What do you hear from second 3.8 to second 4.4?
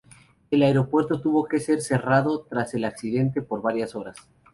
horas.